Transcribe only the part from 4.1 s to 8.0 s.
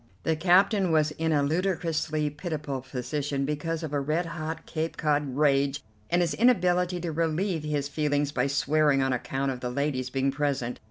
hot Cape Cod rage and his inability to relieve his